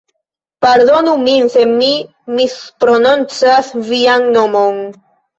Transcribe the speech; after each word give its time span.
Pardonu 0.65 1.11
min 1.25 1.49
se 1.55 1.65
mi 1.73 1.89
misprononcas 2.37 3.69
vian 3.91 4.25
nomon. 4.39 4.81